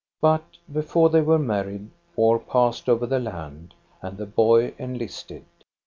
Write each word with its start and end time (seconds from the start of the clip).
But 0.19 0.57
before 0.73 1.11
they 1.11 1.21
were 1.21 1.37
married, 1.37 1.91
war 2.15 2.39
passed 2.39 2.89
over 2.89 3.05
the 3.05 3.19
land, 3.19 3.75
and 4.01 4.17
the 4.17 4.25
boy 4.25 4.73
enlisted. 4.79 5.45